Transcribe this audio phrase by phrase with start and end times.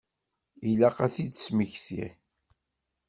[0.69, 2.05] Ilaq ad t-id-tesmekti.